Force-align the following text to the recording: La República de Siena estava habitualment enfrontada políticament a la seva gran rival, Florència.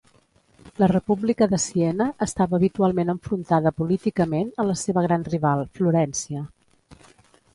La 0.83 0.87
República 0.91 1.47
de 1.51 1.59
Siena 1.65 2.07
estava 2.27 2.57
habitualment 2.59 3.13
enfrontada 3.13 3.73
políticament 3.81 4.49
a 4.63 4.67
la 4.69 4.77
seva 4.85 5.03
gran 5.09 5.27
rival, 5.33 5.61
Florència. 5.81 6.45